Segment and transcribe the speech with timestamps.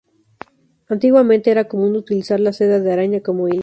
[0.87, 3.59] Antiguamente era común utilizar la seda de araña como hilo.